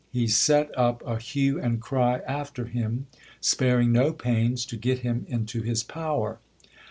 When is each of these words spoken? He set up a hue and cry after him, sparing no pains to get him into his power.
He 0.11 0.25
set 0.27 0.75
up 0.75 1.05
a 1.05 1.19
hue 1.19 1.59
and 1.61 1.79
cry 1.79 2.21
after 2.27 2.65
him, 2.65 3.05
sparing 3.39 3.91
no 3.91 4.13
pains 4.13 4.65
to 4.65 4.75
get 4.75 5.01
him 5.01 5.27
into 5.29 5.61
his 5.61 5.83
power. 5.83 6.39